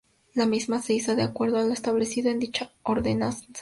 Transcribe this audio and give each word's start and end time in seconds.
La 0.33 0.47
misma 0.47 0.81
se 0.81 0.95
iza 0.95 1.13
de 1.13 1.21
acuerdo 1.21 1.59
a 1.59 1.63
lo 1.63 1.73
establecido 1.73 2.31
en 2.31 2.39
dicha 2.39 2.71
Ordenanza. 2.81 3.45